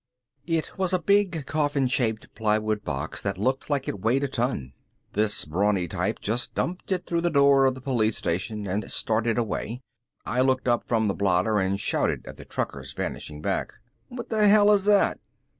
It 0.47 0.79
was 0.79 0.93
a 0.93 0.99
big, 0.99 1.45
coffin 1.45 1.85
shaped 1.85 2.33
plywood 2.33 2.83
box 2.83 3.21
that 3.21 3.37
looked 3.37 3.69
like 3.69 3.87
it 3.87 3.99
weighed 3.99 4.23
a 4.23 4.27
ton. 4.27 4.73
This 5.13 5.45
brawny 5.45 5.87
type 5.87 6.19
just 6.19 6.55
dumped 6.55 6.91
it 6.91 7.05
through 7.05 7.21
the 7.21 7.29
door 7.29 7.65
of 7.65 7.75
the 7.75 7.81
police 7.81 8.17
station 8.17 8.65
and 8.65 8.89
started 8.91 9.37
away. 9.37 9.79
I 10.25 10.41
looked 10.41 10.67
up 10.67 10.87
from 10.87 11.07
the 11.07 11.13
blotter 11.13 11.59
and 11.59 11.79
shouted 11.79 12.25
at 12.25 12.37
the 12.37 12.45
trucker's 12.45 12.93
vanishing 12.93 13.43
back. 13.43 13.73
"What 14.07 14.29
the 14.29 14.47
hell 14.47 14.71
is 14.71 14.85
that?" 14.85 15.19